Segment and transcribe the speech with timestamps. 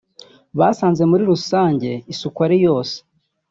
[0.59, 2.95] Basanze muri rusange isuku ari yose